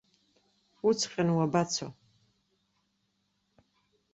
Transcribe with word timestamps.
Уҵҟьан 0.87 1.29
уабацо. 1.35 1.87